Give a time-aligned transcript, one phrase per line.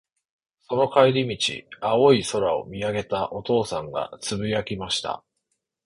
[0.61, 5.23] その帰り道、青い空を見上げたお父さんが、つぶやきました。